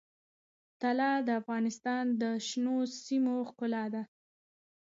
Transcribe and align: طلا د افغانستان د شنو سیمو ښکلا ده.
طلا 0.81 1.11
د 1.27 1.29
افغانستان 1.41 2.03
د 2.21 2.23
شنو 2.47 2.77
سیمو 3.05 3.35
ښکلا 3.49 3.83
ده. 3.93 4.03